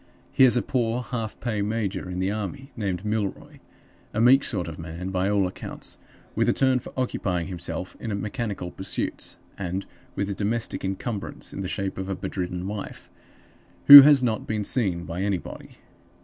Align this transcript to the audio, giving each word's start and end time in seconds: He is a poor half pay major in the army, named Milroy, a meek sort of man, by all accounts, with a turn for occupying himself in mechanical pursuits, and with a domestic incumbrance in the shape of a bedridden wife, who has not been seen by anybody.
He 0.31 0.45
is 0.45 0.57
a 0.57 0.63
poor 0.63 1.03
half 1.03 1.39
pay 1.39 1.61
major 1.61 2.09
in 2.09 2.17
the 2.17 2.31
army, 2.31 2.71
named 2.75 3.05
Milroy, 3.05 3.59
a 4.15 4.19
meek 4.19 4.43
sort 4.43 4.67
of 4.67 4.79
man, 4.79 5.11
by 5.11 5.29
all 5.29 5.45
accounts, 5.45 5.99
with 6.33 6.49
a 6.49 6.53
turn 6.53 6.79
for 6.79 6.91
occupying 6.97 7.45
himself 7.45 7.95
in 7.99 8.19
mechanical 8.19 8.71
pursuits, 8.71 9.37
and 9.59 9.85
with 10.15 10.27
a 10.27 10.33
domestic 10.33 10.83
incumbrance 10.83 11.53
in 11.53 11.61
the 11.61 11.67
shape 11.67 11.99
of 11.99 12.09
a 12.09 12.15
bedridden 12.15 12.65
wife, 12.65 13.11
who 13.85 14.01
has 14.01 14.23
not 14.23 14.47
been 14.47 14.63
seen 14.63 15.05
by 15.05 15.21
anybody. 15.21 15.77